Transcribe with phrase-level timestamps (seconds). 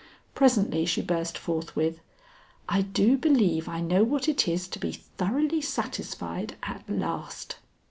[0.33, 1.99] Presently she burst forth with
[2.67, 7.57] "I do believe I know what it is to be thoroughly satisfied at last.